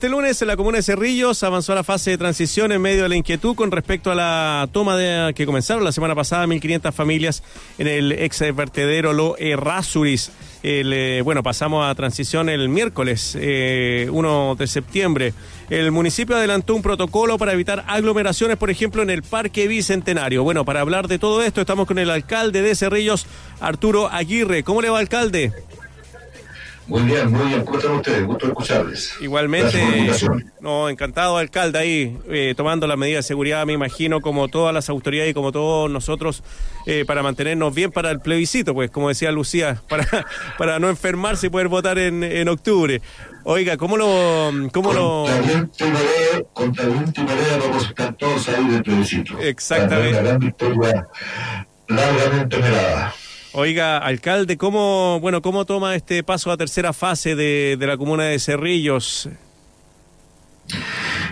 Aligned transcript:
Este 0.00 0.08
lunes 0.08 0.40
en 0.40 0.48
la 0.48 0.56
comuna 0.56 0.78
de 0.78 0.82
Cerrillos 0.82 1.42
avanzó 1.42 1.74
la 1.74 1.84
fase 1.84 2.12
de 2.12 2.16
transición 2.16 2.72
en 2.72 2.80
medio 2.80 3.02
de 3.02 3.10
la 3.10 3.16
inquietud 3.16 3.54
con 3.54 3.70
respecto 3.70 4.10
a 4.10 4.14
la 4.14 4.66
toma 4.72 4.96
de 4.96 5.34
que 5.34 5.44
comenzaron 5.44 5.84
la 5.84 5.92
semana 5.92 6.14
pasada 6.14 6.46
1.500 6.46 6.90
familias 6.90 7.42
en 7.76 7.86
el 7.86 8.12
ex 8.12 8.40
vertedero 8.56 9.12
Lo 9.12 9.36
Errázuriz. 9.36 10.30
Eh, 10.62 11.20
bueno, 11.22 11.42
pasamos 11.42 11.86
a 11.86 11.94
transición 11.94 12.48
el 12.48 12.70
miércoles 12.70 13.36
eh, 13.38 14.08
1 14.10 14.54
de 14.54 14.66
septiembre. 14.66 15.34
El 15.68 15.90
municipio 15.90 16.34
adelantó 16.34 16.74
un 16.74 16.80
protocolo 16.80 17.36
para 17.36 17.52
evitar 17.52 17.84
aglomeraciones, 17.86 18.56
por 18.56 18.70
ejemplo, 18.70 19.02
en 19.02 19.10
el 19.10 19.22
Parque 19.22 19.68
Bicentenario. 19.68 20.42
Bueno, 20.42 20.64
para 20.64 20.80
hablar 20.80 21.08
de 21.08 21.18
todo 21.18 21.42
esto 21.42 21.60
estamos 21.60 21.86
con 21.86 21.98
el 21.98 22.08
alcalde 22.08 22.62
de 22.62 22.74
Cerrillos, 22.74 23.26
Arturo 23.60 24.08
Aguirre. 24.08 24.62
¿Cómo 24.62 24.80
le 24.80 24.88
va, 24.88 24.98
alcalde? 24.98 25.52
Muy 26.90 27.02
bien, 27.02 27.30
muy 27.30 27.46
bien. 27.46 27.64
¿Cómo 27.64 27.78
están 27.78 27.92
ustedes? 27.92 28.26
Gusto 28.26 28.46
escucharles. 28.48 29.14
Igualmente, 29.20 29.78
no, 30.60 30.88
encantado, 30.88 31.36
alcalde, 31.36 31.78
ahí 31.78 32.18
eh, 32.28 32.54
tomando 32.56 32.88
las 32.88 32.98
medidas 32.98 33.24
de 33.24 33.28
seguridad, 33.28 33.64
me 33.64 33.74
imagino, 33.74 34.20
como 34.20 34.48
todas 34.48 34.74
las 34.74 34.88
autoridades 34.88 35.30
y 35.30 35.34
como 35.34 35.52
todos 35.52 35.88
nosotros, 35.88 36.42
eh, 36.86 37.04
para 37.06 37.22
mantenernos 37.22 37.72
bien 37.72 37.92
para 37.92 38.10
el 38.10 38.18
plebiscito, 38.18 38.74
pues, 38.74 38.90
como 38.90 39.08
decía 39.08 39.30
Lucía, 39.30 39.80
para, 39.88 40.26
para 40.58 40.80
no 40.80 40.88
enfermarse 40.88 41.46
y 41.46 41.50
poder 41.50 41.68
votar 41.68 41.96
en, 41.96 42.24
en 42.24 42.48
octubre. 42.48 43.00
Oiga, 43.44 43.76
¿cómo 43.76 43.96
lo...? 43.96 44.50
Cómo 44.72 44.92
lo... 44.92 45.26
contra 46.52 46.84
el 46.86 46.90
último 46.90 47.28
día 47.28 47.58
vamos 47.60 47.84
a 47.84 47.88
estar 47.88 48.14
todos 48.14 48.48
ahí 48.48 48.66
del 48.66 48.82
plebiscito. 48.82 49.38
Exactamente. 49.38 50.18
Una 50.18 50.22
gran 50.22 50.38
victoria 50.40 51.08
largamente 51.86 52.56
mirada. 52.56 53.14
Oiga, 53.52 53.98
alcalde, 53.98 54.56
¿cómo, 54.56 55.18
bueno, 55.20 55.42
¿cómo 55.42 55.64
toma 55.64 55.96
este 55.96 56.22
paso 56.22 56.52
a 56.52 56.56
tercera 56.56 56.92
fase 56.92 57.34
de, 57.34 57.76
de 57.76 57.86
la 57.86 57.96
comuna 57.96 58.24
de 58.24 58.38
Cerrillos? 58.38 59.28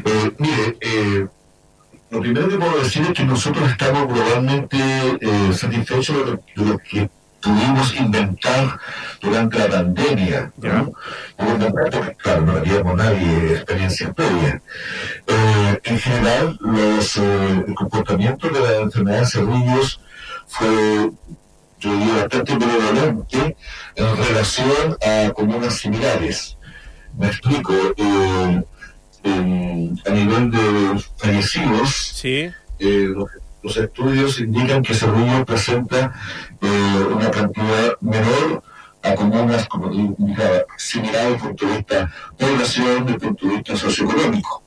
Eh, 0.05 0.31
mire, 0.39 0.77
eh, 0.81 1.27
lo 2.11 2.21
primero 2.21 2.49
que 2.49 2.57
puedo 2.57 2.83
decir 2.83 3.03
es 3.03 3.13
que 3.13 3.25
nosotros 3.25 3.71
estamos 3.71 4.09
globalmente 4.09 4.79
eh, 5.21 5.53
satisfechos 5.53 6.17
de 6.17 6.25
lo, 6.25 6.43
de 6.57 6.73
lo, 6.73 6.79
que 6.79 7.09
pudimos 7.41 7.95
inventar 7.95 8.79
durante 9.21 9.59
la 9.59 9.69
pandemia. 9.69 10.53
¿no? 10.57 10.93
Porque, 11.37 12.17
claro, 12.17 12.43
no 12.43 12.53
habíamos 12.53 12.97
nadie 12.97 13.53
experiencia 13.53 14.13
previa. 14.13 14.61
Eh, 15.27 15.81
en 15.85 15.99
general, 15.99 16.59
los, 16.61 17.17
eh, 17.17 17.65
el 17.67 17.75
comportamiento 17.75 18.49
de 18.49 18.61
la 18.61 18.77
enfermedad 18.79 19.21
de 19.21 19.27
Cerrillos 19.27 20.01
fue 20.47 21.11
yo 21.81 21.93
diría 21.97 22.15
bastante 22.15 22.57
prevalente 22.57 23.57
en 23.95 24.17
relación 24.17 24.97
a 25.03 25.33
comunas 25.33 25.79
similares. 25.79 26.57
Me 27.17 27.29
explico, 27.29 27.73
eh, 27.97 28.63
eh, 29.25 29.91
a 30.07 30.11
nivel 30.11 30.51
de 30.51 31.05
fallecidos, 31.17 32.13
sí. 32.15 32.51
eh, 32.79 33.09
los, 33.09 33.29
los, 33.63 33.77
estudios 33.77 34.41
indican 34.41 34.83
que 34.83 34.95
Cerrillo 34.95 35.45
presenta 35.45 36.13
una 36.61 37.31
cantidad 37.31 37.97
menor 38.01 38.63
a 39.03 39.15
comunas, 39.15 39.69
como 39.69 39.91
tú 39.91 40.17
similares 40.77 41.33
desde 41.33 41.35
el 41.35 41.39
punto 41.39 41.67
de 41.67 41.77
vista 41.77 42.13
población, 42.37 43.07
desde 43.07 43.15
el 43.15 43.21
punto 43.21 43.47
de 43.47 43.55
vista 43.55 43.77
socioeconómico. 43.77 44.63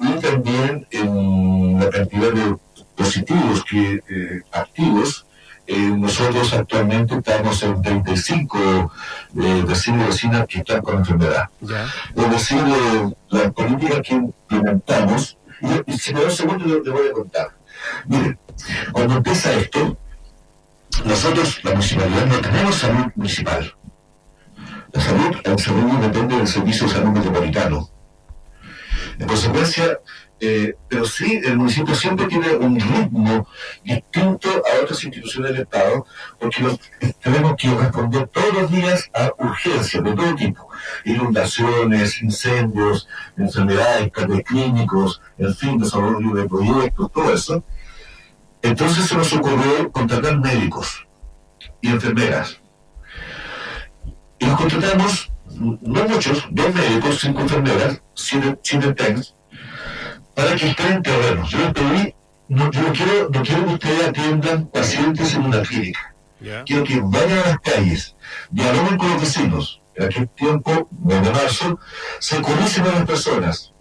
y 0.00 0.20
también 0.20 0.86
en 0.90 1.78
la 1.80 1.90
cantidad 1.90 2.32
de 2.32 2.56
positivos 2.96 3.64
que 3.64 4.00
activos 4.52 5.25
eh, 5.66 5.78
nosotros 5.78 6.52
actualmente 6.52 7.16
estamos 7.16 7.62
en 7.62 7.82
35 7.82 8.92
eh, 9.36 9.64
vecinos 9.66 10.04
y 10.04 10.06
vecinas 10.06 10.46
que 10.46 10.58
están 10.58 10.80
con 10.80 10.98
enfermedad. 10.98 11.50
Es 12.14 12.30
decir, 12.30 12.58
eh, 12.58 13.14
la 13.30 13.50
política 13.50 14.00
que 14.00 14.14
implementamos, 14.14 15.36
y, 15.60 15.92
y 15.92 15.98
si 15.98 16.14
me 16.14 16.20
da 16.20 16.26
un 16.26 16.32
segundo 16.32 16.64
le, 16.64 16.90
voy 16.90 17.08
a 17.08 17.12
contar. 17.12 17.48
Miren, 18.06 18.38
cuando 18.92 19.16
empieza 19.16 19.52
esto, 19.54 19.96
nosotros, 21.04 21.62
la 21.64 21.72
municipalidad, 21.72 22.26
no 22.26 22.38
tenemos 22.38 22.74
salud 22.76 23.06
municipal. 23.16 23.74
La 24.92 25.00
salud, 25.00 25.36
la 25.44 25.58
salud 25.58 25.98
depende 25.98 26.36
del 26.36 26.48
Servicio 26.48 26.86
de 26.86 26.92
Salud 26.92 27.10
Metropolitano. 27.10 27.90
En 29.18 29.26
consecuencia, 29.26 29.98
eh, 30.38 30.74
pero 30.88 31.06
sí, 31.06 31.40
el 31.44 31.56
municipio 31.56 31.94
siempre 31.94 32.26
tiene 32.26 32.54
un 32.56 32.78
ritmo 32.78 33.48
distinto 33.82 34.50
a 34.50 34.82
otras 34.82 35.02
instituciones 35.02 35.52
del 35.52 35.62
Estado, 35.62 36.06
porque 36.38 36.78
tenemos 37.22 37.54
que 37.56 37.70
responder 37.70 38.28
todos 38.28 38.52
los 38.52 38.70
días 38.70 39.10
a 39.14 39.32
urgencias 39.38 40.04
de 40.04 40.12
todo 40.12 40.34
tipo, 40.34 40.68
inundaciones, 41.06 42.20
incendios, 42.20 43.08
enfermedades, 43.38 44.10
clínicos, 44.44 45.22
en 45.38 45.54
fin, 45.54 45.78
desarrollo 45.78 46.34
de 46.34 46.48
proyectos, 46.48 47.10
todo 47.12 47.32
eso. 47.32 47.64
Entonces 48.60 49.06
se 49.06 49.14
nos 49.14 49.32
ocurrió 49.32 49.90
contratar 49.90 50.38
médicos 50.38 51.06
y 51.80 51.88
enfermeras. 51.88 52.60
Y 54.38 54.44
los 54.44 54.56
contratamos, 54.56 55.32
no 55.54 56.04
muchos, 56.08 56.46
dos 56.50 56.74
médicos, 56.74 57.20
cinco 57.20 57.40
enfermeras, 57.40 58.02
siete, 58.14 58.58
siete 58.62 58.94
para 60.36 60.54
que 60.54 60.68
estén 60.68 60.92
en 60.92 61.02
terreno. 61.02 61.48
Yo 61.48 61.58
les 61.58 61.72
pedí, 61.72 62.14
no, 62.48 62.70
yo 62.70 62.92
quiero, 62.92 63.30
no 63.30 63.42
quiero 63.42 63.66
que 63.66 63.74
ustedes 63.74 64.08
atiendan 64.08 64.66
pacientes 64.66 65.34
en 65.34 65.46
una 65.46 65.62
clínica. 65.62 66.14
Yeah. 66.40 66.62
Quiero 66.64 66.84
que 66.84 67.00
vayan 67.00 67.38
a 67.38 67.46
las 67.46 67.60
calles, 67.60 68.14
dialoguen 68.50 68.98
con 68.98 69.08
los 69.10 69.20
vecinos. 69.22 69.80
En 69.94 70.04
aquel 70.04 70.28
tiempo, 70.28 70.88
mes 71.02 71.22
de 71.24 71.30
marzo, 71.30 71.80
se 72.18 72.42
conocen 72.42 72.84
a 72.84 72.92
las 72.92 73.06
personas, 73.06 73.72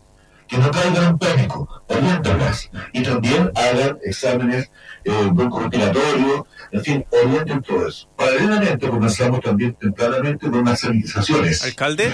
que 0.48 0.58
no 0.58 0.72
caigan 0.72 1.04
en 1.04 1.18
pánico, 1.18 1.84
oriéntalas 1.88 2.70
y 2.94 3.04
también 3.04 3.52
hagan 3.54 3.98
exámenes 4.02 4.72
eh, 5.04 5.32
respiratorio, 5.36 6.48
en 6.72 6.82
fin, 6.82 7.06
orienten 7.12 7.62
todo 7.62 7.86
eso. 7.90 8.08
Paralelamente 8.16 8.88
comenzamos 8.88 9.42
también 9.42 9.74
tempranamente 9.74 10.50
con 10.50 10.60
unas 10.60 10.80
sanitizaciones. 10.80 11.66
¿Alcalde? 11.66 12.14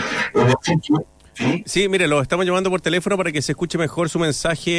¿Sí? 1.42 1.64
sí, 1.66 1.90
mire, 1.90 2.08
lo 2.08 2.22
estamos 2.22 2.46
llamando 2.46 2.70
por 2.70 2.82
teléfono 2.82 3.18
para 3.18 3.32
que 3.32 3.42
se 3.42 3.52
escuche 3.54 3.78
mejor 3.78 4.10
su 4.10 4.20
mensaje, 4.20 4.72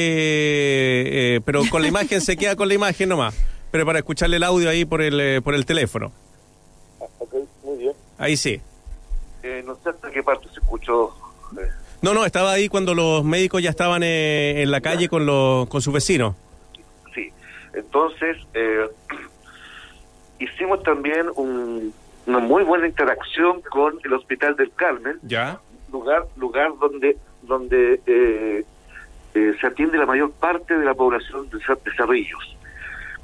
eh, 1.37 1.41
pero 1.45 1.62
con 1.71 1.83
la 1.83 1.89
imagen 1.89 2.21
se 2.21 2.37
queda 2.37 2.56
con 2.56 2.69
la 2.69 2.75
imagen 2.75 3.09
nomás, 3.09 3.34
pero 3.71 3.84
para 3.84 3.99
escucharle 3.99 4.37
el 4.37 4.43
audio 4.45 4.69
ahí 4.71 4.84
por 4.84 5.03
el, 5.03 5.21
eh, 5.21 5.41
por 5.43 5.55
el 5.55 5.67
teléfono. 5.67 6.12
Ok, 7.19 7.34
muy 7.65 7.78
bien. 7.78 7.93
Ahí 8.19 8.37
sí. 8.37 8.61
Eh, 9.43 9.62
no 9.67 9.77
sé 9.83 9.91
hasta 9.91 10.11
qué 10.11 10.23
parte 10.23 10.49
se 10.55 10.61
escuchó. 10.61 11.11
eh. 11.61 11.69
No, 12.00 12.15
no, 12.15 12.25
estaba 12.25 12.53
ahí 12.53 12.69
cuando 12.69 12.94
los 12.94 13.25
médicos 13.25 13.62
ya 13.62 13.71
estaban 13.71 14.03
eh, 14.03 14.62
en 14.62 14.71
la 14.71 14.81
calle 14.81 15.09
con, 15.09 15.25
los, 15.27 15.69
con 15.69 15.81
sus 15.83 15.93
vecinos. 15.94 16.34
Sí, 17.15 17.31
entonces 17.75 18.37
eh, 18.55 18.87
hicimos 20.39 20.83
también 20.83 21.27
un, 21.37 21.93
una 22.27 22.39
muy 22.39 22.62
buena 22.65 22.87
interacción 22.87 23.61
con 23.62 23.94
el 24.05 24.12
Hospital 24.15 24.56
del 24.56 24.73
Carmen, 24.75 25.19
¿Ya? 25.23 25.61
Lugar 25.92 26.26
lugar 26.36 26.72
donde 26.80 27.16
donde 27.42 28.00
eh, 28.06 28.64
eh, 29.34 29.54
se 29.60 29.66
atiende 29.66 29.98
la 29.98 30.06
mayor 30.06 30.32
parte 30.32 30.76
de 30.76 30.84
la 30.84 30.94
población 30.94 31.48
de, 31.50 31.58
de 31.58 31.97
Cerrillos. 31.97 32.56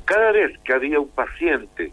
Cada 0.04 0.32
vez 0.32 0.58
que 0.60 0.72
había 0.72 1.00
un 1.00 1.08
paciente 1.08 1.92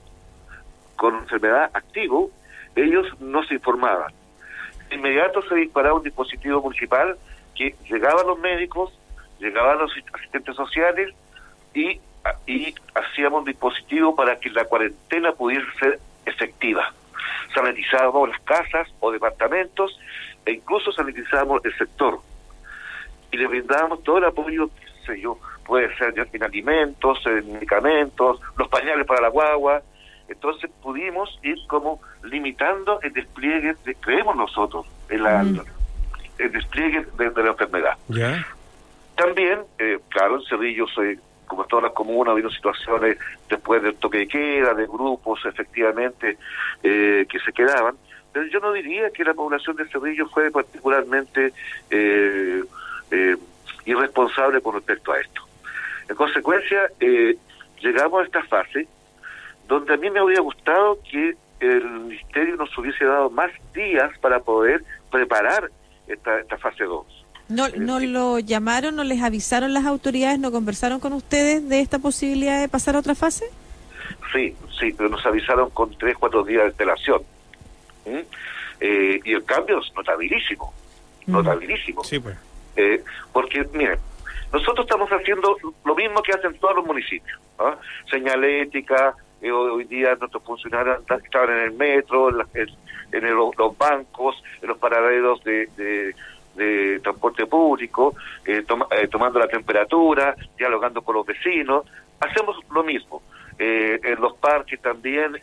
con 0.96 1.16
enfermedad 1.16 1.70
activo, 1.74 2.32
ellos 2.76 3.08
no 3.20 3.44
se 3.44 3.56
informaban. 3.56 4.14
De 4.90 4.96
inmediato 4.96 5.42
se 5.48 5.56
disparaba 5.56 5.96
un 5.96 6.04
dispositivo 6.04 6.62
municipal 6.62 7.18
que 7.56 7.76
llegaban 7.90 8.28
los 8.28 8.40
médicos, 8.40 8.98
llegaban 9.40 9.80
los 9.80 9.92
asistentes 10.14 10.56
sociales 10.56 11.14
y, 11.74 12.00
y 12.48 12.74
hacíamos 12.94 13.40
un 13.40 13.46
dispositivo 13.46 14.16
para 14.16 14.40
que 14.40 14.50
la 14.50 14.66
cuarentena 14.66 15.32
pudiese 15.34 15.68
ser 15.80 16.00
efectiva. 16.26 16.94
Sanitizábamos 17.54 18.30
las 18.30 18.40
casas 18.42 18.88
o 19.00 19.12
departamentos 19.12 20.00
e 20.46 20.54
incluso 20.54 20.92
sanitizábamos 20.92 21.64
el 21.66 21.76
sector. 21.78 22.20
Y 23.32 23.38
le 23.38 23.48
brindábamos 23.48 24.04
todo 24.04 24.20
el 24.20 24.26
apoyo, 24.26 24.70
qué 24.70 25.06
sé 25.06 25.22
yo, 25.22 25.40
puede 25.66 25.96
ser 25.98 26.14
en 26.32 26.44
alimentos, 26.44 27.20
en 27.26 27.54
medicamentos, 27.54 28.40
los 28.58 28.68
pañales 28.70 29.06
para 29.06 29.22
la 29.22 29.30
guagua. 29.30 29.82
Entonces 30.28 30.70
pudimos 30.82 31.40
ir 31.44 31.58
como 31.68 32.02
limitando 32.24 33.00
el 33.02 33.14
despliegue, 33.14 33.76
de, 33.84 33.96
creemos 33.96 34.36
nosotros, 34.36 34.86
en 35.10 35.24
la, 35.24 35.44
mm. 35.44 35.62
el 36.40 36.52
despliegue 36.52 37.06
de, 37.18 37.30
de 37.30 37.44
la 37.44 37.50
enfermedad. 37.50 37.98
También, 39.16 39.60
eh, 39.80 40.00
claro, 40.10 40.36
en 40.36 40.46
Cerrillo, 40.46 40.88
soy, 40.88 41.20
como 41.48 41.64
en 41.64 41.68
todas 41.70 41.84
las 41.84 41.94
comunas, 41.94 42.30
ha 42.30 42.32
habido 42.34 42.50
situaciones 42.50 43.18
después 43.50 43.82
del 43.82 43.96
toque 43.96 44.20
de 44.20 44.28
queda, 44.28 44.74
de 44.74 44.86
grupos 44.88 45.46
efectivamente 45.46 46.38
eh, 46.84 47.26
que 47.30 47.40
se 47.40 47.54
quedaban, 47.54 47.96
pero 48.36 48.48
yo 48.48 48.60
no 48.60 48.74
diría 48.74 49.10
que 49.12 49.24
la 49.24 49.34
población 49.34 49.78
de 49.78 49.88
Cerrillo 49.88 50.28
fue 50.28 50.52
particularmente 50.52 51.54
eh, 51.90 52.62
eh, 53.10 53.38
irresponsable 53.86 54.60
con 54.60 54.76
respecto 54.76 55.14
a 55.14 55.22
esto. 55.22 55.42
En 56.10 56.18
consecuencia, 56.18 56.82
eh, 57.00 57.38
llegamos 57.80 58.20
a 58.20 58.26
esta 58.26 58.44
fase 58.44 58.90
donde 59.70 59.94
a 59.94 59.96
mí 59.96 60.10
me 60.10 60.20
habría 60.20 60.42
gustado 60.42 61.00
que 61.10 61.38
el 61.62 61.86
Ministerio 61.86 62.58
nos 62.58 62.78
hubiese 62.78 63.06
dado 63.06 63.30
más 63.30 63.52
días 63.74 64.12
para 64.20 64.42
poder 64.42 64.84
preparar 65.10 65.72
esta, 66.06 66.38
esta 66.42 66.58
fase 66.58 66.84
2. 66.84 67.26
¿No, 67.48 67.70
¿No 67.70 68.02
lo 68.02 68.40
llamaron, 68.40 68.98
no 68.98 69.06
les 69.06 69.24
avisaron 69.24 69.74
las 69.74 69.86
autoridades, 69.86 70.40
no 70.40 70.52
conversaron 70.52 71.00
con 71.00 71.14
ustedes 71.14 71.70
de 71.70 71.80
esta 71.80 72.00
posibilidad 72.00 72.60
de 72.60 72.68
pasar 72.68 72.98
a 72.98 73.00
otra 73.00 73.16
fase? 73.16 73.46
Sí, 74.34 74.54
sí, 74.78 74.94
pero 74.98 75.08
nos 75.08 75.26
avisaron 75.26 75.70
con 75.70 75.98
tres, 75.98 76.18
cuatro 76.20 76.44
días 76.44 76.64
de 76.64 76.68
antelación. 76.72 77.22
¿Mm? 78.06 78.20
Eh, 78.80 79.20
y 79.24 79.34
el 79.34 79.44
cambio 79.46 79.80
es 79.80 79.94
notabilísimo, 79.96 80.74
mm. 81.26 81.32
notabilísimo. 81.32 82.04
Sí, 82.04 82.20
pues. 82.20 82.38
Eh, 82.76 83.04
porque, 83.32 83.66
miren, 83.74 84.00
nosotros 84.52 84.86
estamos 84.86 85.10
haciendo 85.10 85.58
lo 85.84 85.96
mismo 85.96 86.22
que 86.22 86.34
hacen 86.34 86.58
todos 86.60 86.76
los 86.76 86.86
municipios. 86.86 87.40
¿ah? 87.60 87.78
Señalética, 88.10 89.16
eh, 89.42 89.52
hoy 89.52 89.86
día 89.86 90.16
nuestros 90.16 90.44
funcionarios 90.44 91.00
estaban 91.24 91.52
en 91.52 91.60
el 91.64 91.72
metro, 91.74 92.30
en, 92.30 93.36
los 93.36 93.78
bancos, 93.78 94.42
en 94.62 94.70
los 94.70 94.78
paraderos 94.78 95.44
de, 95.44 95.68
de, 96.56 97.00
transporte 97.02 97.46
público, 97.46 98.16
eh, 98.46 98.64
tomando 99.10 99.40
la 99.40 99.48
temperatura, 99.48 100.36
dialogando 100.58 101.02
con 101.02 101.16
los 101.16 101.26
vecinos. 101.26 101.86
Hacemos 102.20 102.58
lo 102.72 102.84
mismo. 102.84 103.22
en 103.58 104.22
los 104.22 104.36
parques 104.38 104.82
también 104.82 105.38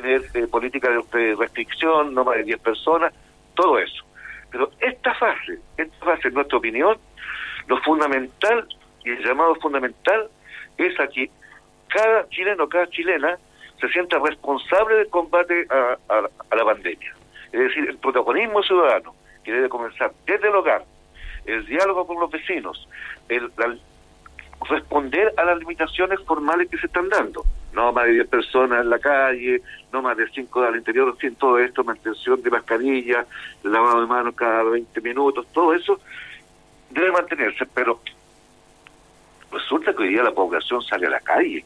tener 0.00 0.48
políticas 0.48 0.90
de 1.12 1.36
restricción, 1.36 2.14
no 2.14 2.24
más 2.24 2.36
de 2.36 2.44
10 2.44 2.58
personas, 2.60 3.12
todo 3.54 3.78
eso. 3.78 4.04
Pero 4.50 4.70
esta 4.80 5.14
fase, 5.14 5.60
esta 5.76 6.04
fase, 6.04 6.28
en 6.28 6.34
nuestra 6.34 6.58
opinión, 6.58 6.98
lo 7.68 7.80
fundamental 7.82 8.66
y 9.04 9.10
el 9.10 9.24
llamado 9.24 9.54
fundamental 9.56 10.28
es 10.78 10.98
a 10.98 11.06
que 11.06 11.30
cada 11.88 12.28
chileno, 12.28 12.68
cada 12.68 12.88
chilena 12.88 13.38
se 13.80 13.88
sienta 13.88 14.18
responsable 14.18 14.96
del 14.96 15.08
combate 15.08 15.66
a, 15.70 15.96
la 16.56 16.64
pandemia. 16.64 17.14
Es 17.52 17.60
decir, 17.60 17.88
el 17.88 17.98
protagonismo 17.98 18.62
ciudadano, 18.62 19.14
que 19.44 19.52
debe 19.52 19.68
comenzar 19.68 20.12
desde 20.26 20.48
el 20.48 20.56
hogar, 20.56 20.84
el 21.46 21.64
diálogo 21.66 22.06
con 22.06 22.18
los 22.18 22.30
vecinos, 22.30 22.88
el, 23.28 23.50
responder 24.68 25.32
a 25.36 25.44
las 25.44 25.58
limitaciones 25.58 26.18
formales 26.24 26.68
que 26.68 26.78
se 26.78 26.86
están 26.86 27.08
dando 27.08 27.44
no 27.74 27.92
más 27.92 28.06
de 28.06 28.12
10 28.12 28.28
personas 28.28 28.82
en 28.82 28.90
la 28.90 28.98
calle, 28.98 29.62
no 29.92 30.02
más 30.02 30.16
de 30.16 30.28
5 30.28 30.62
al 30.62 30.76
interior, 30.76 31.16
sin 31.20 31.34
todo 31.36 31.58
esto, 31.58 31.84
mantención 31.84 32.40
de 32.42 32.50
mascarilla, 32.50 33.26
lavado 33.62 34.00
de 34.00 34.06
manos 34.06 34.34
cada 34.34 34.62
20 34.62 35.00
minutos, 35.00 35.46
todo 35.52 35.74
eso 35.74 36.00
debe 36.90 37.10
mantenerse, 37.12 37.66
pero 37.74 38.00
resulta 39.50 39.92
que 39.92 40.02
hoy 40.02 40.08
día 40.10 40.22
la 40.22 40.32
población 40.32 40.82
sale 40.82 41.06
a 41.06 41.10
la 41.10 41.20
calle. 41.20 41.64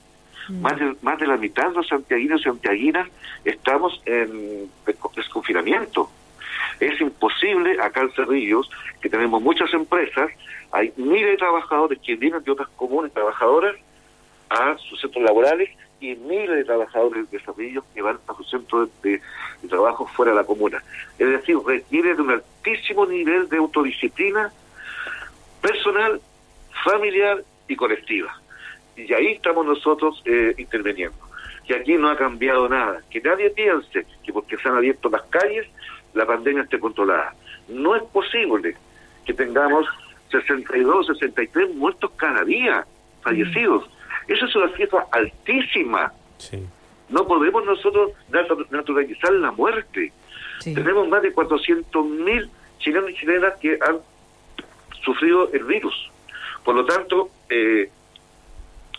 Mm. 0.48 0.62
Más, 0.62 0.78
de, 0.78 0.96
más 1.02 1.18
de 1.18 1.26
la 1.26 1.36
mitad 1.36 1.68
de 1.68 1.74
los 1.74 1.88
santiaguinos 1.88 2.40
y 2.40 2.44
santiaguinas 2.44 3.08
estamos 3.44 4.00
en 4.06 4.70
desconfinamiento. 5.14 6.10
Es 6.80 7.00
imposible 7.00 7.80
acá 7.82 8.00
en 8.02 8.12
Cerrillos, 8.12 8.70
que 9.00 9.08
tenemos 9.08 9.42
muchas 9.42 9.72
empresas, 9.74 10.30
hay 10.70 10.92
miles 10.96 11.32
de 11.32 11.36
trabajadores 11.36 11.98
que 12.00 12.16
vienen 12.16 12.42
de 12.42 12.52
otras 12.52 12.68
comunes 12.76 13.12
trabajadoras 13.12 13.76
a 14.50 14.76
sus 14.78 15.00
centros 15.00 15.24
laborales 15.24 15.70
y 16.00 16.14
miles 16.14 16.56
de 16.56 16.64
trabajadores 16.64 17.30
de 17.30 17.40
Cerrillos 17.40 17.84
que 17.94 18.02
van 18.02 18.18
a 18.28 18.34
sus 18.34 18.48
centros 18.48 18.88
de, 19.02 19.20
trabajo 19.68 20.06
fuera 20.06 20.32
de 20.32 20.38
la 20.38 20.44
comuna. 20.44 20.82
Es 21.18 21.28
decir, 21.28 21.56
requiere 21.64 22.14
de 22.14 22.22
un 22.22 22.30
altísimo 22.30 23.06
nivel 23.06 23.48
de 23.48 23.56
autodisciplina 23.56 24.52
personal, 25.60 26.20
familiar 26.84 27.42
y 27.66 27.76
colectiva. 27.76 28.34
Y 28.96 29.12
ahí 29.12 29.32
estamos 29.32 29.66
nosotros 29.66 30.22
eh, 30.24 30.54
interviniendo. 30.56 31.18
Que 31.66 31.74
aquí 31.74 31.96
no 31.96 32.08
ha 32.08 32.16
cambiado 32.16 32.68
nada. 32.68 33.02
Que 33.10 33.20
nadie 33.20 33.50
piense 33.50 34.06
que 34.24 34.32
porque 34.32 34.56
se 34.56 34.68
han 34.68 34.76
abierto 34.76 35.08
las 35.10 35.22
calles, 35.24 35.66
la 36.14 36.26
pandemia 36.26 36.62
esté 36.62 36.78
controlada. 36.78 37.34
No 37.68 37.94
es 37.94 38.02
posible 38.04 38.76
que 39.26 39.34
tengamos 39.34 39.86
62, 40.30 41.06
63 41.06 41.74
muertos 41.74 42.10
cada 42.16 42.44
día, 42.44 42.86
fallecidos. 43.22 43.88
Eso 44.28 44.44
es 44.44 44.56
una 44.56 44.68
cifra 44.76 45.06
altísima. 45.10 46.12
No 47.08 47.26
podemos 47.26 47.64
nosotros 47.64 48.12
naturalizar 48.70 49.32
la 49.32 49.50
muerte. 49.50 50.12
Tenemos 50.62 51.08
más 51.08 51.22
de 51.22 51.34
400.000 51.34 52.48
chilenos 52.78 53.10
y 53.10 53.14
chilenas 53.14 53.54
que 53.60 53.78
han 53.80 53.98
sufrido 55.02 55.50
el 55.52 55.64
virus. 55.64 56.10
Por 56.64 56.74
lo 56.74 56.84
tanto, 56.84 57.30
eh, 57.48 57.90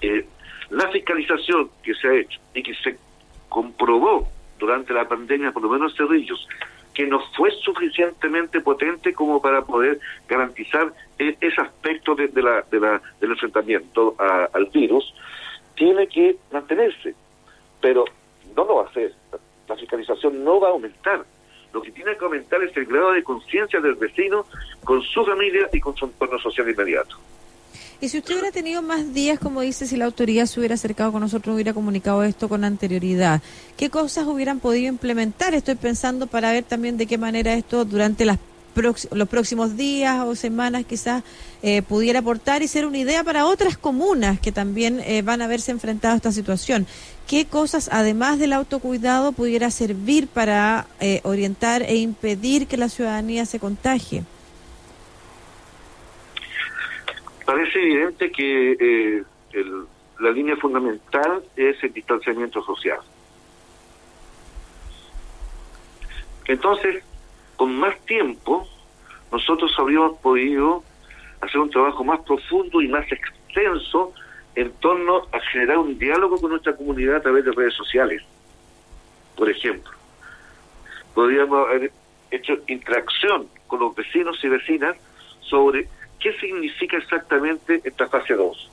eh, 0.01 0.25
la 0.71 0.87
fiscalización 0.89 1.69
que 1.83 1.93
se 1.93 2.07
ha 2.07 2.13
hecho 2.15 2.39
y 2.53 2.63
que 2.63 2.73
se 2.75 2.97
comprobó 3.47 4.27
durante 4.57 4.93
la 4.93 5.07
pandemia, 5.07 5.51
por 5.51 5.63
lo 5.63 5.69
menos 5.69 5.95
Cerrillos, 5.95 6.47
que 6.99 7.07
no 7.07 7.21
fue 7.37 7.49
suficientemente 7.51 8.59
potente 8.59 9.13
como 9.13 9.41
para 9.41 9.61
poder 9.61 10.01
garantizar 10.27 10.91
e, 11.17 11.37
ese 11.39 11.61
aspecto 11.61 12.13
de, 12.13 12.27
la, 12.43 12.61
de 12.69 12.77
la, 12.77 13.01
del 13.21 13.31
enfrentamiento 13.31 14.17
al 14.19 14.65
virus, 14.65 15.13
tiene 15.75 16.07
que 16.07 16.35
mantenerse. 16.51 17.15
Pero 17.79 18.03
no 18.53 18.65
lo 18.65 18.75
va 18.75 18.81
a 18.83 18.89
hacer. 18.89 19.13
La 19.69 19.77
fiscalización 19.77 20.43
no 20.43 20.59
va 20.59 20.67
a 20.67 20.71
aumentar. 20.71 21.23
Lo 21.71 21.81
que 21.81 21.91
tiene 21.91 22.17
que 22.17 22.25
aumentar 22.25 22.61
es 22.63 22.75
el 22.75 22.85
grado 22.85 23.13
de 23.13 23.23
conciencia 23.23 23.79
del 23.79 23.95
vecino 23.95 24.45
con 24.83 25.01
su 25.01 25.23
familia 25.23 25.69
y 25.71 25.79
con 25.79 25.95
su 25.95 26.03
entorno 26.03 26.37
social 26.37 26.69
inmediato. 26.69 27.15
Y 28.01 28.07
si 28.07 28.17
usted 28.17 28.33
hubiera 28.33 28.51
tenido 28.51 28.81
más 28.81 29.13
días, 29.13 29.39
como 29.39 29.59
dice, 29.59 29.85
si 29.85 29.97
la 29.97 30.05
autoridad 30.05 30.45
se 30.45 30.59
hubiera 30.59 30.75
acercado 30.75 31.11
con 31.11 31.21
nosotros, 31.21 31.53
hubiera 31.53 31.73
comunicado 31.73 32.23
esto 32.23 32.47
con 32.47 32.63
anterioridad, 32.63 33.41
¿qué 33.75 33.89
cosas 33.89 34.25
hubieran 34.25 34.59
podido 34.59 34.87
implementar? 34.87 35.53
Estoy 35.53 35.75
pensando 35.75 36.25
para 36.25 36.51
ver 36.51 36.63
también 36.63 36.97
de 36.97 37.07
qué 37.07 37.17
manera 37.17 37.53
esto 37.53 37.83
durante 37.83 38.23
las 38.23 38.39
los 39.11 39.27
próximos 39.27 39.75
días 39.75 40.23
o 40.25 40.35
semanas 40.35 40.85
quizás 40.87 41.23
eh, 41.61 41.81
pudiera 41.81 42.19
aportar 42.19 42.61
y 42.61 42.67
ser 42.67 42.85
una 42.85 42.99
idea 42.99 43.23
para 43.23 43.45
otras 43.45 43.77
comunas 43.77 44.39
que 44.39 44.51
también 44.51 45.01
eh, 45.01 45.21
van 45.21 45.41
a 45.41 45.47
verse 45.47 45.71
enfrentadas 45.71 46.13
a 46.13 46.17
esta 46.17 46.31
situación. 46.31 46.87
¿Qué 47.27 47.45
cosas, 47.45 47.89
además 47.91 48.39
del 48.39 48.53
autocuidado, 48.53 49.33
pudiera 49.33 49.69
servir 49.69 50.27
para 50.27 50.87
eh, 50.99 51.19
orientar 51.23 51.81
e 51.83 51.97
impedir 51.97 52.67
que 52.67 52.77
la 52.77 52.89
ciudadanía 52.89 53.45
se 53.45 53.59
contagie? 53.59 54.23
Parece 57.49 57.79
evidente 57.79 58.31
que 58.31 59.23
la 60.19 60.29
línea 60.29 60.55
fundamental 60.57 61.43
es 61.55 61.83
el 61.83 61.91
distanciamiento 61.91 62.63
social. 62.63 62.99
Entonces, 66.45 67.03
con 67.55 67.75
más 67.79 67.99
tiempo, 68.05 68.67
nosotros 69.31 69.73
habríamos 69.79 70.19
podido 70.19 70.83
hacer 71.41 71.59
un 71.59 71.71
trabajo 71.71 72.03
más 72.03 72.19
profundo 72.19 72.83
y 72.83 72.87
más 72.87 73.11
extenso 73.11 74.13
en 74.53 74.71
torno 74.73 75.23
a 75.31 75.39
generar 75.51 75.79
un 75.79 75.97
diálogo 75.97 76.39
con 76.39 76.51
nuestra 76.51 76.75
comunidad 76.75 77.15
a 77.15 77.21
través 77.23 77.45
de 77.45 77.51
redes 77.51 77.73
sociales, 77.73 78.21
por 79.35 79.49
ejemplo. 79.49 79.91
Podríamos 81.15 81.67
haber 81.67 81.91
hecho 82.29 82.59
interacción 82.67 83.47
con 83.65 83.79
los 83.79 83.95
vecinos 83.95 84.37
y 84.43 84.49
vecinas 84.49 84.95
sobre 85.39 85.87
qué 86.19 86.33
significa 86.39 86.97
exactamente 86.97 87.81
esta 87.83 88.07
fase 88.07 88.33
2. 88.33 88.71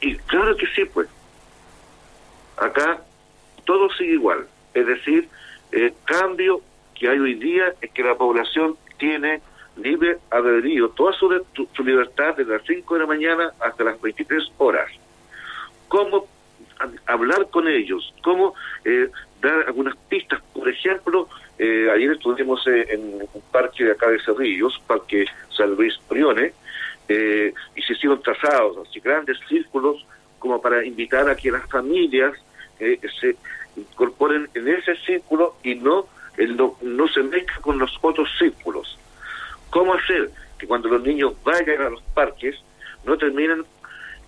Y 0.00 0.16
claro 0.16 0.56
que 0.56 0.66
sí, 0.68 0.84
pues. 0.86 1.08
Acá 2.56 3.02
todo 3.64 3.90
sigue 3.90 4.14
igual. 4.14 4.46
Es 4.74 4.86
decir, 4.86 5.28
el 5.72 5.94
cambio 6.04 6.60
que 6.94 7.08
hay 7.08 7.18
hoy 7.18 7.34
día 7.34 7.74
es 7.80 7.90
que 7.92 8.02
la 8.02 8.14
población 8.14 8.76
tiene 8.98 9.40
libre 9.76 10.18
albedrío, 10.30 10.90
toda 10.90 11.12
su, 11.14 11.44
su 11.72 11.84
libertad 11.84 12.34
desde 12.36 12.52
las 12.52 12.66
5 12.66 12.94
de 12.94 13.00
la 13.00 13.06
mañana 13.06 13.52
hasta 13.60 13.84
las 13.84 14.00
23 14.00 14.52
horas. 14.58 14.90
¿Cómo 15.88 16.26
hablar 17.06 17.48
con 17.50 17.68
ellos? 17.68 18.14
¿Cómo 18.22 18.54
eh, 18.84 19.08
dar 19.40 19.64
algunas 19.66 19.96
pistas? 20.08 20.42
Por 20.52 20.68
ejemplo, 20.68 21.28
estuvimos 22.28 22.66
eh, 22.66 22.86
en 22.90 23.28
un 23.32 23.42
parque 23.50 23.84
de 23.84 23.92
acá 23.92 24.08
de 24.08 24.20
Cerrillos, 24.22 24.80
Parque 24.86 25.24
San 25.56 25.74
Luis 25.74 25.98
Prione, 26.08 26.52
y 27.08 27.82
se 27.82 27.92
hicieron 27.94 28.22
trazados, 28.22 28.86
así 28.86 29.00
grandes 29.00 29.36
círculos, 29.48 30.06
como 30.38 30.62
para 30.62 30.84
invitar 30.84 31.28
a 31.28 31.34
que 31.34 31.50
las 31.50 31.68
familias 31.68 32.34
se 32.78 33.34
incorporen 33.76 34.48
en 34.54 34.68
ese 34.68 34.94
círculo 34.96 35.56
y 35.62 35.74
no, 35.74 36.06
no, 36.82 37.08
se 37.08 37.22
mezcla 37.22 37.56
con 37.60 37.78
los 37.78 37.96
otros 38.00 38.28
círculos. 38.38 38.98
¿Cómo 39.70 39.94
hacer 39.94 40.30
que 40.58 40.66
cuando 40.66 40.88
los 40.88 41.02
niños 41.02 41.34
vayan 41.44 41.80
a 41.82 41.90
los 41.90 42.02
parques 42.14 42.56
no 43.04 43.16
terminen 43.16 43.64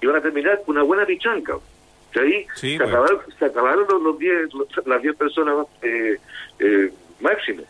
y 0.00 0.06
van 0.06 0.16
a 0.16 0.20
terminar 0.20 0.60
con 0.64 0.76
una 0.76 0.84
buena 0.84 1.06
pichanca? 1.06 1.58
Que 2.12 2.20
ahí 2.20 2.46
se, 2.54 2.76
acabaron, 2.76 4.04
los, 4.04 4.18
diez, 4.18 4.48
las 4.84 5.02
10 5.02 5.16
personas 5.16 5.66
eh, 5.82 6.18
eh, 6.58 6.92
máximo. 7.20 7.62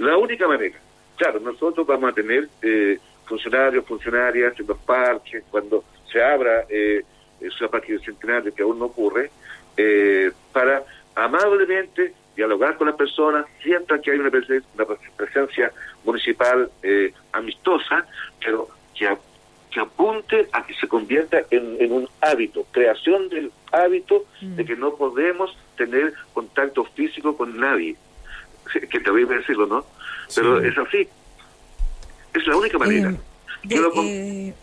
La 0.00 0.16
única 0.16 0.48
manera, 0.48 0.78
claro, 1.16 1.40
nosotros 1.40 1.86
vamos 1.86 2.10
a 2.10 2.14
tener 2.14 2.48
eh, 2.62 2.98
funcionarios, 3.26 3.84
funcionarias 3.84 4.58
en 4.58 4.66
los 4.66 4.78
parques, 4.78 5.44
cuando 5.50 5.84
se 6.10 6.22
abra 6.22 6.64
eh, 6.70 7.04
ese 7.38 7.68
parque 7.68 7.98
centenario 7.98 8.54
que 8.54 8.62
aún 8.62 8.78
no 8.78 8.86
ocurre, 8.86 9.30
eh, 9.76 10.32
para 10.52 10.82
amablemente 11.14 12.14
dialogar 12.34 12.78
con 12.78 12.86
las 12.86 12.96
personas, 12.96 13.44
sientan 13.62 14.00
que 14.00 14.12
hay 14.12 14.18
una 14.18 14.30
presencia, 14.30 14.66
una 14.74 14.86
presencia 15.16 15.70
municipal 16.02 16.70
eh, 16.82 17.12
amistosa, 17.32 18.06
pero 18.42 18.68
que, 18.94 19.06
que 19.70 19.80
apunte 19.80 20.48
a 20.52 20.66
que 20.66 20.72
se 20.76 20.88
convierta 20.88 21.42
en, 21.50 21.92
un 21.92 22.08
hábito, 22.22 22.66
creación 22.72 23.28
del 23.28 23.52
hábito 23.70 24.24
de 24.40 24.64
que 24.64 24.76
no 24.76 24.94
podemos 24.94 25.54
tener 25.76 26.14
contacto 26.32 26.84
físico 26.84 27.36
con 27.36 27.60
nadie. 27.60 27.96
Que 28.72 29.00
te 29.00 29.10
voy 29.10 29.24
a 29.24 29.26
decirlo, 29.26 29.66
¿no? 29.66 29.84
Pero 30.34 30.60
es 30.60 30.76
así. 30.78 31.08
Es 32.34 32.46
la 32.46 32.56
única 32.56 32.78
manera. 32.78 33.14
Eh, 33.68 34.54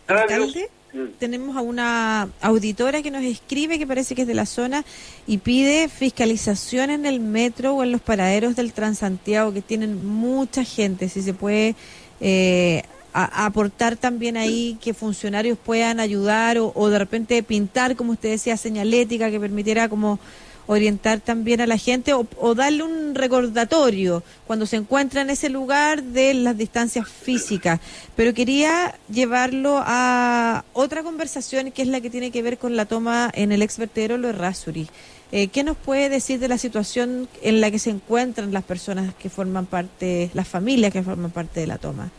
Mm. 0.94 1.08
tenemos 1.20 1.58
a 1.58 1.62
una 1.62 2.30
auditora 2.42 3.02
que 3.02 3.12
nos 3.12 3.24
escribe, 3.24 3.78
que 3.78 3.86
parece 3.86 4.16
que 4.16 4.22
es 4.22 4.28
de 4.28 4.34
la 4.34 4.46
zona, 4.46 4.86
y 5.28 5.40
pide 5.40 5.90
fiscalización 5.90 6.90
en 6.90 7.06
el 7.06 7.20
metro 7.20 7.76
o 7.76 7.84
en 7.84 7.92
los 7.92 8.02
paraderos 8.02 8.56
del 8.56 8.72
Transantiago, 8.72 9.54
que 9.54 9.62
tienen 9.62 10.06
mucha 10.06 10.64
gente, 10.64 11.10
si 11.10 11.22
se 11.22 11.34
puede 11.34 11.76
eh, 12.22 12.84
aportar 13.14 13.98
también 13.98 14.38
ahí 14.38 14.78
que 14.82 14.94
funcionarios 14.94 15.58
puedan 15.58 16.00
ayudar 16.00 16.58
o, 16.58 16.72
o 16.74 16.90
de 16.90 17.00
repente 17.00 17.44
pintar, 17.44 17.96
como 17.96 18.14
usted 18.14 18.30
decía, 18.30 18.56
señalética 18.56 19.30
que 19.30 19.40
permitiera 19.40 19.90
como 19.90 20.20
orientar 20.68 21.22
también 21.22 21.62
a 21.62 21.68
la 21.68 21.78
gente 21.78 22.14
o, 22.14 22.56
darle 22.56 22.84
un 22.84 23.16
recordatorio 23.16 24.22
cuando 24.46 24.66
se 24.66 24.76
encuentra 24.76 25.22
en 25.22 25.30
ese 25.30 25.50
lugar 25.50 26.04
de 26.04 26.34
las 26.34 26.58
distancias 26.58 27.10
físicas. 27.10 27.80
Pero 28.16 28.34
quería 28.34 28.96
llevarlo 29.10 29.82
a 29.84 30.64
otra 30.74 31.04
conversación 31.04 31.72
que 31.72 31.82
es 31.82 31.88
la 31.88 32.02
que 32.02 32.10
tiene 32.10 32.32
que 32.32 32.44
ver 32.44 32.58
con 32.58 32.76
la 32.76 32.86
toma 32.86 33.32
en 33.34 33.52
el 33.52 33.62
ex 33.62 33.78
vertedero 33.80 34.18
Lo 34.18 34.30
Errázuri. 34.30 34.88
Eh, 35.32 35.48
¿Qué 35.50 35.64
nos 35.64 35.76
puede 35.76 36.10
decir 36.10 36.40
de 36.40 36.48
la 36.48 36.58
situación 36.58 37.28
en 37.42 37.60
la 37.60 37.72
que 37.72 37.80
se 37.80 37.90
encuentran 37.90 38.54
las 38.54 38.64
personas 38.64 39.14
que 39.16 39.30
forman 39.30 39.66
parte, 39.66 40.30
las 40.34 40.48
familias 40.48 40.94
que 40.94 41.04
forman 41.04 41.32
parte 41.32 41.60
de 41.60 41.68
la 41.68 41.78
toma? 41.78 42.10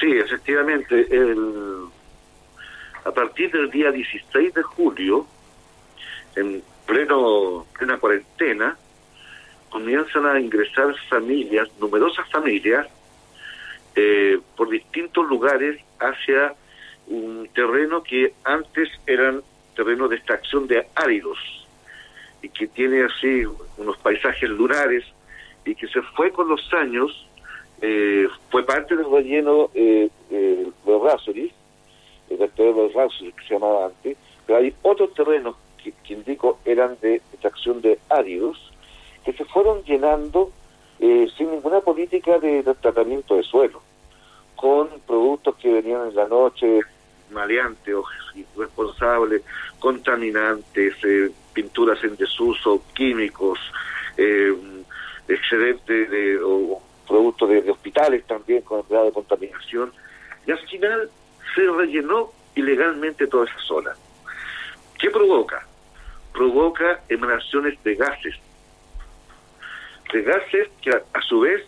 Sí, 0.00 0.10
efectivamente. 0.12 1.06
El, 1.10 1.84
a 3.04 3.12
partir 3.12 3.50
del 3.52 3.70
día 3.70 3.90
16 3.90 4.54
de 4.54 4.62
julio, 4.62 5.26
en 6.36 6.62
pleno 6.86 7.66
plena 7.76 7.98
cuarentena, 7.98 8.76
comienzan 9.70 10.26
a 10.26 10.38
ingresar 10.38 10.94
familias, 11.08 11.68
numerosas 11.80 12.28
familias, 12.30 12.86
eh, 13.96 14.38
por 14.56 14.70
distintos 14.70 15.26
lugares 15.28 15.80
hacia 15.98 16.54
un 17.06 17.48
terreno 17.54 18.02
que 18.02 18.34
antes 18.44 18.88
eran 19.06 19.42
terrenos 19.74 20.10
de 20.10 20.16
extracción 20.16 20.66
de 20.66 20.86
áridos 20.94 21.38
y 22.42 22.48
que 22.48 22.66
tiene 22.66 23.04
así 23.04 23.44
unos 23.76 23.96
paisajes 23.98 24.48
lunares 24.48 25.04
y 25.64 25.74
que 25.74 25.88
se 25.88 26.02
fue 26.02 26.30
con 26.30 26.48
los 26.48 26.72
años, 26.74 27.26
eh, 27.80 28.28
fue 28.50 28.64
parte 28.64 28.96
del 28.96 29.10
relleno 29.10 29.70
eh, 29.74 30.08
eh, 30.30 30.66
de 30.84 30.98
Rhapsody, 30.98 31.52
el 32.30 32.50
terreno 32.50 32.88
de 32.88 32.94
Rhapsody 32.94 33.32
que 33.32 33.46
se 33.46 33.54
llamaba 33.54 33.86
antes, 33.86 34.16
pero 34.46 34.58
hay 34.58 34.74
otros 34.82 35.12
terrenos 35.14 35.56
que, 35.92 36.14
indico 36.14 36.58
eran 36.64 36.96
de 37.00 37.16
extracción 37.16 37.80
de 37.80 37.98
áridos, 38.08 38.58
que 39.24 39.32
se 39.32 39.44
fueron 39.44 39.82
llenando 39.84 40.50
eh, 40.98 41.28
sin 41.36 41.50
ninguna 41.50 41.80
política 41.80 42.38
de, 42.38 42.62
tratamiento 42.80 43.36
de 43.36 43.42
suelo, 43.42 43.82
con 44.56 44.88
productos 45.06 45.56
que 45.56 45.72
venían 45.72 46.08
en 46.08 46.14
la 46.14 46.28
noche, 46.28 46.80
maleantes 47.30 47.94
o 47.94 48.04
irresponsables, 48.34 49.42
contaminantes, 49.78 50.94
eh, 51.04 51.30
pinturas 51.52 52.02
en 52.04 52.16
desuso, 52.16 52.82
químicos, 52.94 53.58
eh, 54.16 54.54
excedentes 55.28 56.10
de, 56.10 56.38
o 56.42 56.80
productos 57.06 57.48
de, 57.50 57.70
hospitales 57.70 58.24
también 58.26 58.62
con 58.62 58.80
el 58.80 58.86
grado 58.88 59.06
de 59.06 59.12
contaminación, 59.12 59.92
y 60.46 60.52
al 60.52 60.58
final 60.68 61.10
se 61.54 61.62
rellenó 61.62 62.30
ilegalmente 62.54 63.26
toda 63.26 63.46
esa 63.46 63.58
zona. 63.60 63.92
¿Qué 64.98 65.10
provoca? 65.10 65.66
Provoca 66.34 67.00
emanaciones 67.08 67.82
de 67.84 67.94
gases, 67.94 68.34
de 70.12 70.22
gases 70.22 70.68
que 70.82 70.90
a, 70.90 71.20
su 71.22 71.40
vez 71.40 71.64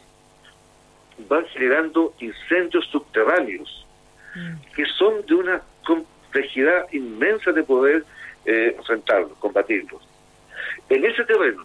van 1.29 1.47
generando 1.47 2.13
incendios 2.19 2.85
subterráneos, 2.91 3.87
mm. 4.35 4.75
que 4.75 4.85
son 4.99 5.25
de 5.25 5.35
una 5.35 5.63
complejidad 5.87 6.93
inmensa 6.93 7.53
de 7.53 7.63
poder 7.63 8.05
eh, 8.45 8.75
enfrentarlos, 8.77 9.39
combatirlos. 9.39 10.03
En 10.91 11.05
ese 11.05 11.25
terreno 11.25 11.65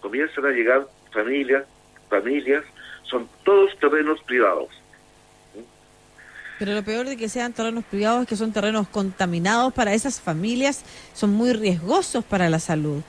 comienzan 0.00 0.46
a 0.46 0.50
llegar 0.50 0.86
familias, 1.12 1.66
familias, 2.08 2.64
son 3.02 3.28
todos 3.44 3.76
terrenos 3.78 4.22
privados 4.22 4.68
pero 6.58 6.74
lo 6.74 6.82
peor 6.82 7.06
de 7.06 7.16
que 7.16 7.28
sean 7.28 7.52
terrenos 7.52 7.84
privados 7.84 8.22
es 8.22 8.28
que 8.28 8.36
son 8.36 8.52
terrenos 8.52 8.88
contaminados 8.88 9.72
para 9.72 9.94
esas 9.94 10.20
familias, 10.20 10.84
son 11.14 11.30
muy 11.30 11.52
riesgosos 11.52 12.24
para 12.24 12.48
la 12.48 12.58
salud. 12.58 13.02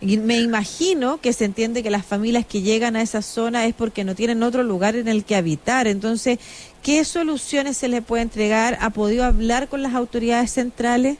Y 0.00 0.16
me 0.18 0.40
imagino 0.40 1.20
que 1.20 1.32
se 1.32 1.44
entiende 1.44 1.82
que 1.84 1.90
las 1.90 2.04
familias 2.04 2.44
que 2.44 2.60
llegan 2.60 2.96
a 2.96 3.02
esa 3.02 3.22
zona 3.22 3.66
es 3.66 3.74
porque 3.74 4.02
no 4.02 4.16
tienen 4.16 4.42
otro 4.42 4.64
lugar 4.64 4.96
en 4.96 5.06
el 5.06 5.24
que 5.24 5.36
habitar. 5.36 5.86
Entonces, 5.86 6.40
¿qué 6.82 7.04
soluciones 7.04 7.76
se 7.76 7.88
le 7.88 8.02
puede 8.02 8.22
entregar? 8.22 8.78
¿Ha 8.80 8.90
podido 8.90 9.24
hablar 9.24 9.68
con 9.68 9.80
las 9.80 9.94
autoridades 9.94 10.50
centrales? 10.50 11.18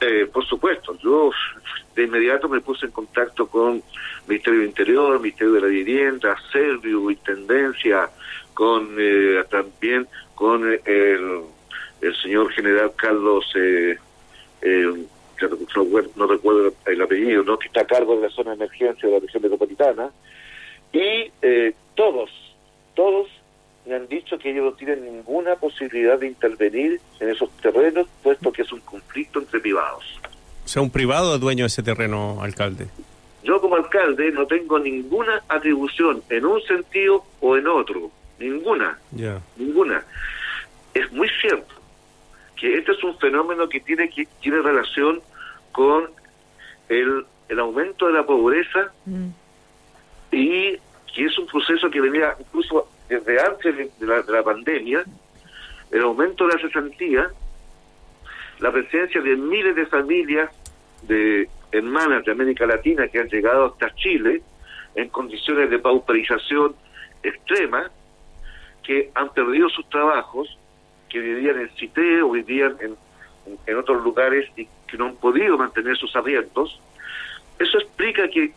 Eh, 0.00 0.30
por 0.32 0.46
supuesto, 0.46 0.96
yo 1.02 1.30
de 1.94 2.04
inmediato 2.04 2.48
me 2.48 2.62
puse 2.62 2.86
en 2.86 2.92
contacto 2.92 3.46
con 3.46 3.82
Ministerio 4.26 4.60
del 4.60 4.68
Interior, 4.68 5.20
Ministerio 5.20 5.52
de 5.52 5.60
la 5.60 5.66
Vivienda, 5.66 6.36
Servio, 6.50 7.10
Intendencia, 7.10 8.08
con 8.54 8.96
eh, 8.98 9.42
también 9.50 10.06
con 10.34 10.64
el, 10.70 11.40
el 12.00 12.16
señor 12.22 12.50
general 12.52 12.92
Carlos, 12.96 13.44
eh, 13.54 13.96
eh, 14.62 15.04
no, 16.16 16.26
recuerdo 16.26 16.74
el 16.86 17.02
apellido, 17.02 17.42
¿no? 17.42 17.58
que 17.58 17.68
está 17.68 17.82
a 17.82 17.86
cargo 17.86 18.16
de 18.16 18.28
la 18.28 18.30
zona 18.30 18.50
de 18.50 18.56
emergencia 18.56 19.08
de 19.08 19.14
la 19.14 19.20
región 19.20 19.42
metropolitana, 19.42 20.10
y 20.92 21.30
todos, 21.94 22.30
todos 22.94 23.28
me 23.86 23.94
han 23.94 24.08
dicho 24.08 24.38
que 24.38 24.50
ellos 24.50 24.64
no 24.64 24.72
tienen 24.72 25.04
ninguna 25.04 25.56
posibilidad 25.56 26.18
de 26.18 26.26
intervenir 26.26 27.00
en 27.20 27.30
esos 27.30 27.50
terrenos, 27.58 28.06
puesto 28.22 28.52
que 28.52 28.62
es 28.62 28.72
un 28.72 28.80
conflicto 28.80 29.38
entre 29.38 29.60
privados. 29.60 30.04
O 30.64 30.68
sea, 30.68 30.82
un 30.82 30.90
privado 30.90 31.34
es 31.34 31.40
dueño 31.40 31.64
de 31.64 31.68
ese 31.68 31.82
terreno, 31.82 32.42
alcalde. 32.42 32.86
Yo 33.42 33.60
como 33.60 33.76
alcalde 33.76 34.30
no 34.32 34.46
tengo 34.46 34.78
ninguna 34.78 35.42
atribución 35.48 36.22
en 36.28 36.44
un 36.44 36.60
sentido 36.62 37.24
o 37.40 37.56
en 37.56 37.66
otro 37.66 38.10
ninguna, 38.40 38.98
ninguna. 39.56 40.02
Es 40.94 41.12
muy 41.12 41.28
cierto 41.40 41.74
que 42.56 42.78
este 42.78 42.92
es 42.92 43.04
un 43.04 43.16
fenómeno 43.18 43.68
que 43.68 43.80
tiene 43.80 44.08
que 44.10 44.26
tiene 44.40 44.60
relación 44.60 45.20
con 45.72 46.10
el, 46.88 47.24
el 47.48 47.58
aumento 47.58 48.06
de 48.06 48.12
la 48.14 48.26
pobreza 48.26 48.92
mm. 49.06 49.28
y 50.32 50.76
que 51.14 51.24
es 51.26 51.38
un 51.38 51.46
proceso 51.46 51.90
que 51.90 52.00
venía 52.00 52.34
incluso 52.38 52.88
desde 53.08 53.40
antes 53.40 53.76
de 53.98 54.06
la, 54.06 54.22
de 54.22 54.32
la 54.32 54.42
pandemia, 54.42 55.04
el 55.90 56.02
aumento 56.02 56.46
de 56.46 56.54
la 56.54 56.60
cesantía, 56.60 57.30
la 58.60 58.72
presencia 58.72 59.20
de 59.20 59.36
miles 59.36 59.74
de 59.74 59.86
familias 59.86 60.50
de 61.02 61.48
hermanas 61.72 62.24
de 62.24 62.32
América 62.32 62.66
Latina 62.66 63.08
que 63.08 63.20
han 63.20 63.28
llegado 63.28 63.66
hasta 63.66 63.94
Chile 63.94 64.42
en 64.94 65.08
condiciones 65.08 65.70
de 65.70 65.78
pauperización 65.78 66.74
extrema, 67.22 67.90
que 68.82 69.10
han 69.14 69.28
perdido 69.30 69.68
sus 69.68 69.88
trabajos, 69.88 70.58
que 71.08 71.18
vivían 71.18 71.60
en 71.60 71.70
Cité 71.76 72.22
o 72.22 72.30
vivían 72.30 72.76
en, 72.80 72.96
en 73.66 73.76
otros 73.76 74.02
lugares 74.02 74.48
y 74.56 74.66
que 74.86 74.96
no 74.96 75.06
han 75.06 75.16
podido 75.16 75.58
mantener 75.58 75.96
sus 75.96 76.14
arriendos, 76.16 76.80
eso 77.58 77.78
explica 77.78 78.28
que 78.28 78.52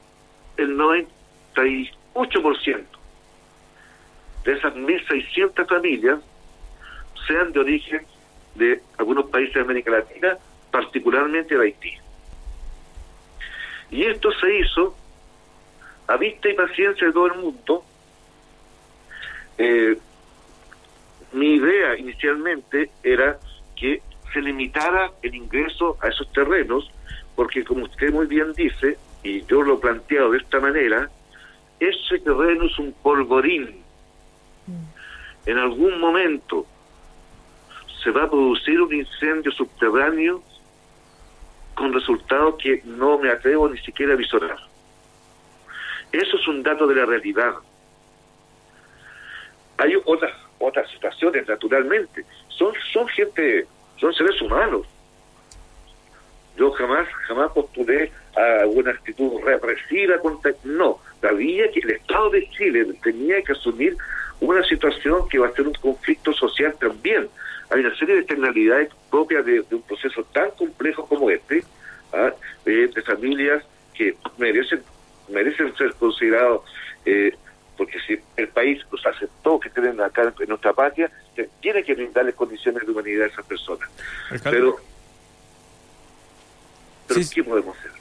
el 0.58 0.78
98% 0.78 2.86
de 4.46 4.54
esas 4.54 4.74
1.600 4.76 5.68
familias 5.68 6.20
sean 7.28 7.52
de 7.52 7.60
origen 7.60 8.06
de 8.56 8.82
algunos 8.98 9.30
países 9.30 9.56
de 9.56 9.62
América 9.62 9.92
Latina, 9.92 10.38
particularmente 10.72 11.58
de 11.58 11.64
Haití. 11.64 11.94
Y 13.92 14.06
esto 14.06 14.32
se 14.32 14.60
hizo 14.60 14.96
a 16.08 16.18
vista 16.18 16.50
y 16.50 16.54
paciencia 16.54 17.08
de 17.08 17.14
todo 17.14 17.28
el 17.28 17.36
mundo, 17.36 17.84
eh, 19.58 19.98
mi 21.34 21.56
idea 21.56 21.98
inicialmente 21.98 22.90
era 23.04 23.40
que 23.76 24.02
se 24.32 24.42
limitara 24.42 25.12
el 25.22 25.36
ingreso 25.36 25.98
a 26.02 26.08
esos 26.08 26.32
terrenos, 26.32 26.90
porque 27.36 27.64
como 27.64 27.86
usted 27.86 28.12
muy 28.12 28.28
bien 28.28 28.54
dice, 28.54 28.98
y 29.24 29.44
yo 29.46 29.62
lo 29.62 29.76
he 29.76 29.80
planteado 29.80 30.32
de 30.32 30.38
esta 30.38 30.60
manera, 30.60 31.10
ese 31.80 32.20
terreno 32.20 32.66
es 32.66 32.78
un 32.80 32.94
polvorín. 32.94 33.84
Mm. 34.68 35.50
En 35.50 35.58
algún 35.58 36.00
momento 36.00 36.66
se 38.04 38.12
va 38.12 38.24
a 38.24 38.30
producir 38.30 38.82
un 38.82 38.94
incendio 38.94 39.52
subterráneo 39.52 40.44
con 41.76 41.94
resultados 41.94 42.56
que 42.62 42.82
no 42.86 43.18
me 43.18 43.30
atrevo 43.30 43.70
ni 43.70 43.78
siquiera 43.80 44.14
a 44.14 44.18
visorar. 44.18 44.58
Eso 46.12 46.38
es 46.38 46.48
un 46.48 46.62
dato 46.62 46.86
de 46.86 46.96
la 46.96 47.06
realidad. 47.06 47.56
Hay 49.78 49.96
otras 50.06 50.32
otras 50.64 50.90
situaciones, 50.92 51.48
naturalmente. 51.48 52.26
Son, 52.48 52.74
son 52.92 53.08
gente, 53.08 53.66
son 53.98 54.14
seres 54.14 54.42
humanos. 54.42 54.88
Yo 56.58 56.72
jamás, 56.72 57.08
jamás 57.28 57.52
postulé 57.52 58.12
a 58.36 58.66
una 58.68 58.92
actitud 58.92 59.42
represiva 59.44 60.20
contra... 60.20 60.54
No, 60.64 61.00
sabía 61.22 61.70
que 61.72 61.80
el 61.80 61.92
Estado 61.92 62.30
de 62.30 62.50
Chile 62.52 62.86
tenía 63.02 63.42
que 63.42 63.54
asumir 63.54 63.98
una 64.40 64.64
situación 64.64 65.28
que 65.30 65.40
va 65.40 65.48
a 65.48 65.52
ser 65.54 65.68
un 65.68 65.74
conflicto 65.74 66.34
social 66.34 66.76
también. 66.80 67.28
Hay 67.70 67.80
una 67.80 67.96
serie 67.96 68.16
de 68.16 68.22
externalidades 68.22 68.90
propias 69.10 69.46
de, 69.46 69.62
un 69.72 69.82
proceso 69.82 70.24
tan 70.26 70.52
complejo 70.52 71.06
como 71.08 71.30
este, 71.30 71.64
¿ah? 72.14 72.32
de, 72.66 72.90
familias 73.06 73.64
que 73.94 74.16
merecen 74.38 74.82
merecen 75.30 75.74
ser 75.78 75.94
considerados 75.94 76.64
eh, 77.06 77.34
porque 77.84 78.00
si 78.08 78.18
el 78.38 78.48
país 78.48 78.80
los 78.90 79.06
aceptó 79.06 79.60
que 79.60 79.70
tienen 79.70 80.00
acá 80.00 80.34
en 80.40 80.48
nuestra 80.48 80.72
patria, 80.72 81.12
tiene 81.60 81.84
que 81.84 81.94
brindarles 81.94 82.34
condiciones 82.34 82.86
de 82.86 82.90
humanidad 82.90 83.26
a 83.26 83.28
esas 83.28 83.46
personas. 83.46 83.90
Pero, 84.42 84.78
¿qué 87.10 87.44
podemos 87.44 87.78
hacer? 87.78 87.92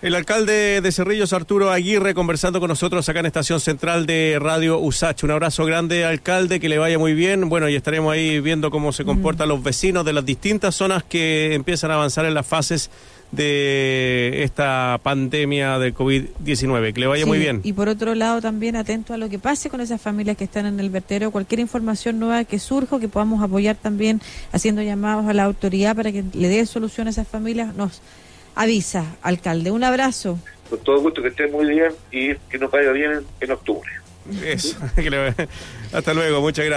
El 0.00 0.14
alcalde 0.14 0.80
de 0.80 0.92
Cerrillos, 0.92 1.32
Arturo 1.32 1.72
Aguirre, 1.72 2.14
conversando 2.14 2.60
con 2.60 2.68
nosotros 2.68 3.08
acá 3.08 3.18
en 3.18 3.26
Estación 3.26 3.58
Central 3.58 4.06
de 4.06 4.38
Radio 4.40 4.78
USACH. 4.78 5.24
Un 5.24 5.32
abrazo 5.32 5.64
grande, 5.64 6.04
alcalde, 6.04 6.60
que 6.60 6.68
le 6.68 6.78
vaya 6.78 7.00
muy 7.00 7.14
bien. 7.14 7.48
Bueno, 7.48 7.68
y 7.68 7.74
estaremos 7.74 8.12
ahí 8.12 8.38
viendo 8.38 8.70
cómo 8.70 8.92
se 8.92 9.04
comportan 9.04 9.48
mm. 9.48 9.50
los 9.50 9.62
vecinos 9.64 10.04
de 10.04 10.12
las 10.12 10.24
distintas 10.24 10.76
zonas 10.76 11.02
que 11.02 11.54
empiezan 11.54 11.90
a 11.90 11.94
avanzar 11.94 12.24
en 12.26 12.34
las 12.34 12.46
fases 12.46 12.92
de 13.30 14.42
esta 14.42 14.98
pandemia 15.02 15.78
del 15.78 15.94
COVID-19. 15.94 16.92
Que 16.92 17.00
le 17.00 17.06
vaya 17.06 17.26
muy 17.26 17.38
bien. 17.38 17.60
Y 17.64 17.72
por 17.72 17.88
otro 17.88 18.14
lado, 18.14 18.40
también 18.40 18.76
atento 18.76 19.14
a 19.14 19.18
lo 19.18 19.28
que 19.28 19.38
pase 19.38 19.70
con 19.70 19.80
esas 19.80 20.00
familias 20.00 20.36
que 20.36 20.44
están 20.44 20.66
en 20.66 20.80
el 20.80 20.90
vertedero. 20.90 21.30
Cualquier 21.30 21.60
información 21.60 22.18
nueva 22.18 22.44
que 22.44 22.58
surja, 22.58 22.98
que 22.98 23.08
podamos 23.08 23.42
apoyar 23.42 23.76
también 23.76 24.20
haciendo 24.52 24.82
llamados 24.82 25.26
a 25.26 25.34
la 25.34 25.44
autoridad 25.44 25.94
para 25.94 26.12
que 26.12 26.24
le 26.32 26.48
dé 26.48 26.64
solución 26.66 27.06
a 27.06 27.10
esas 27.10 27.28
familias, 27.28 27.74
nos 27.74 28.00
avisa, 28.54 29.16
alcalde. 29.22 29.70
Un 29.70 29.84
abrazo. 29.84 30.38
Con 30.68 30.78
todo 30.80 31.00
gusto, 31.00 31.22
que 31.22 31.28
esté 31.28 31.46
muy 31.46 31.66
bien 31.66 31.92
y 32.10 32.34
que 32.50 32.58
nos 32.58 32.70
vaya 32.70 32.92
bien 32.92 33.24
en, 33.40 33.50
octubre. 33.50 33.90
Eso, 34.44 34.76
hasta 35.92 36.12
luego, 36.12 36.40
muchas 36.40 36.66
gracias. 36.66 36.76